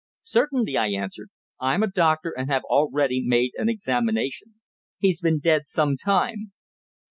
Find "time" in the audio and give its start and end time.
5.95-6.53